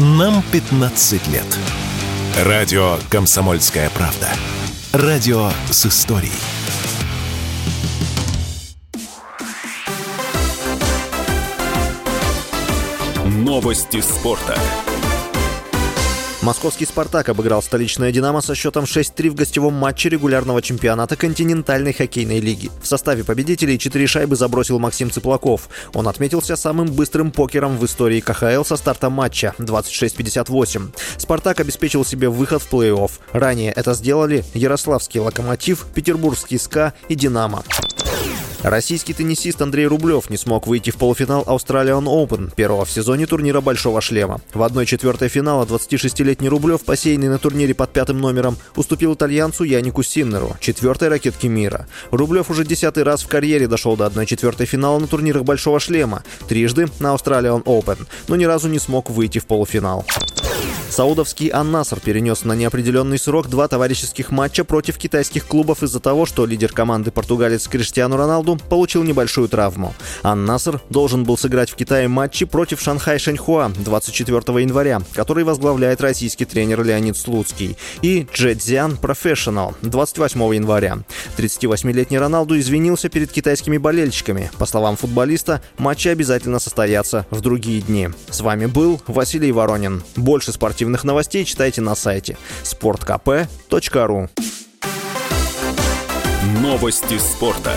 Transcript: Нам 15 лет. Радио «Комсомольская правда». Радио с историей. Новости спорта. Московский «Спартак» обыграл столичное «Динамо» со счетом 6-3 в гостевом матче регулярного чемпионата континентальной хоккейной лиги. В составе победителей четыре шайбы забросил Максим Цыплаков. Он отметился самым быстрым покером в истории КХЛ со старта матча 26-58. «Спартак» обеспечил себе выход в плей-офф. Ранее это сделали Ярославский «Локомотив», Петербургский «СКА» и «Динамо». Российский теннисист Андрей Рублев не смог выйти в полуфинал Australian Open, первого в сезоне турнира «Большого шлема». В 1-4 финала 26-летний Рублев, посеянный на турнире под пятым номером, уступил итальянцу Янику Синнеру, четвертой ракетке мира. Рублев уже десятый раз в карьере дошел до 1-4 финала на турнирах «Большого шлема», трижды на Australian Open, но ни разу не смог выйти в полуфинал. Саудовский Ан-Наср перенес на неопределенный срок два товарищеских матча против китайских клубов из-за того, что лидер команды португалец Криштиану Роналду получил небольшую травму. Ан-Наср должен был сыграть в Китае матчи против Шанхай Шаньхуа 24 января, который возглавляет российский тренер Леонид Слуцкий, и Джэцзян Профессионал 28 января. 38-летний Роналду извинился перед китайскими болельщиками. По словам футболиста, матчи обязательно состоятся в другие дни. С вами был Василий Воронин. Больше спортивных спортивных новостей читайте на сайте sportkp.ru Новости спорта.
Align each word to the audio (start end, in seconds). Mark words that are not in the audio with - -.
Нам 0.00 0.44
15 0.52 1.26
лет. 1.26 1.58
Радио 2.44 2.98
«Комсомольская 3.10 3.90
правда». 3.90 4.28
Радио 4.92 5.50
с 5.72 5.86
историей. 5.86 6.30
Новости 13.24 14.00
спорта. 14.00 14.56
Московский 16.40 16.86
«Спартак» 16.86 17.28
обыграл 17.30 17.60
столичное 17.62 18.12
«Динамо» 18.12 18.40
со 18.40 18.54
счетом 18.54 18.84
6-3 18.84 19.30
в 19.30 19.34
гостевом 19.34 19.74
матче 19.74 20.08
регулярного 20.08 20.62
чемпионата 20.62 21.16
континентальной 21.16 21.92
хоккейной 21.92 22.38
лиги. 22.38 22.70
В 22.80 22.86
составе 22.86 23.24
победителей 23.24 23.76
четыре 23.76 24.06
шайбы 24.06 24.36
забросил 24.36 24.78
Максим 24.78 25.10
Цыплаков. 25.10 25.68
Он 25.94 26.06
отметился 26.06 26.54
самым 26.54 26.92
быстрым 26.92 27.32
покером 27.32 27.76
в 27.76 27.84
истории 27.84 28.20
КХЛ 28.20 28.62
со 28.62 28.76
старта 28.76 29.10
матча 29.10 29.52
26-58. 29.58 30.90
«Спартак» 31.16 31.58
обеспечил 31.58 32.04
себе 32.04 32.28
выход 32.28 32.62
в 32.62 32.72
плей-офф. 32.72 33.10
Ранее 33.32 33.72
это 33.72 33.94
сделали 33.94 34.44
Ярославский 34.54 35.18
«Локомотив», 35.18 35.86
Петербургский 35.92 36.58
«СКА» 36.58 36.94
и 37.08 37.16
«Динамо». 37.16 37.64
Российский 38.62 39.14
теннисист 39.14 39.62
Андрей 39.62 39.86
Рублев 39.86 40.30
не 40.30 40.36
смог 40.36 40.66
выйти 40.66 40.90
в 40.90 40.96
полуфинал 40.96 41.44
Australian 41.44 42.04
Open, 42.04 42.52
первого 42.54 42.84
в 42.84 42.90
сезоне 42.90 43.26
турнира 43.26 43.60
«Большого 43.60 44.00
шлема». 44.00 44.40
В 44.52 44.60
1-4 44.62 45.28
финала 45.28 45.64
26-летний 45.64 46.48
Рублев, 46.48 46.84
посеянный 46.84 47.28
на 47.28 47.38
турнире 47.38 47.72
под 47.74 47.92
пятым 47.92 48.18
номером, 48.20 48.56
уступил 48.74 49.14
итальянцу 49.14 49.62
Янику 49.62 50.02
Синнеру, 50.02 50.56
четвертой 50.58 51.06
ракетке 51.08 51.46
мира. 51.46 51.86
Рублев 52.10 52.50
уже 52.50 52.64
десятый 52.64 53.04
раз 53.04 53.22
в 53.22 53.28
карьере 53.28 53.68
дошел 53.68 53.96
до 53.96 54.06
1-4 54.06 54.64
финала 54.64 54.98
на 54.98 55.06
турнирах 55.06 55.44
«Большого 55.44 55.78
шлема», 55.78 56.24
трижды 56.48 56.88
на 56.98 57.14
Australian 57.14 57.62
Open, 57.62 58.08
но 58.26 58.34
ни 58.34 58.44
разу 58.44 58.68
не 58.68 58.80
смог 58.80 59.08
выйти 59.08 59.38
в 59.38 59.46
полуфинал. 59.46 60.04
Саудовский 60.98 61.46
Ан-Наср 61.46 62.00
перенес 62.00 62.42
на 62.42 62.54
неопределенный 62.54 63.20
срок 63.20 63.46
два 63.46 63.68
товарищеских 63.68 64.32
матча 64.32 64.64
против 64.64 64.98
китайских 64.98 65.46
клубов 65.46 65.84
из-за 65.84 66.00
того, 66.00 66.26
что 66.26 66.44
лидер 66.44 66.72
команды 66.72 67.12
португалец 67.12 67.68
Криштиану 67.68 68.16
Роналду 68.16 68.58
получил 68.68 69.04
небольшую 69.04 69.48
травму. 69.48 69.94
Ан-Наср 70.24 70.80
должен 70.90 71.22
был 71.22 71.38
сыграть 71.38 71.70
в 71.70 71.76
Китае 71.76 72.08
матчи 72.08 72.46
против 72.46 72.80
Шанхай 72.80 73.20
Шаньхуа 73.20 73.70
24 73.76 74.60
января, 74.60 75.00
который 75.12 75.44
возглавляет 75.44 76.00
российский 76.00 76.46
тренер 76.46 76.82
Леонид 76.82 77.16
Слуцкий, 77.16 77.76
и 78.02 78.26
Джэцзян 78.34 78.96
Профессионал 78.96 79.76
28 79.82 80.52
января. 80.56 80.98
38-летний 81.36 82.18
Роналду 82.18 82.58
извинился 82.58 83.08
перед 83.08 83.30
китайскими 83.30 83.78
болельщиками. 83.78 84.50
По 84.58 84.66
словам 84.66 84.96
футболиста, 84.96 85.62
матчи 85.76 86.08
обязательно 86.08 86.58
состоятся 86.58 87.24
в 87.30 87.40
другие 87.40 87.82
дни. 87.82 88.08
С 88.30 88.40
вами 88.40 88.66
был 88.66 89.00
Василий 89.06 89.52
Воронин. 89.52 90.02
Больше 90.16 90.50
спортивных 90.50 90.87
спортивных 90.88 91.04
новостей 91.04 91.44
читайте 91.44 91.82
на 91.82 91.94
сайте 91.94 92.38
sportkp.ru 92.62 94.30
Новости 96.62 97.18
спорта. 97.18 97.74